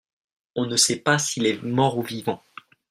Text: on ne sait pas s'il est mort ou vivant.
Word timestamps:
on 0.55 0.65
ne 0.65 0.77
sait 0.77 0.97
pas 0.97 1.19
s'il 1.19 1.45
est 1.45 1.61
mort 1.61 1.99
ou 1.99 2.01
vivant. 2.01 2.41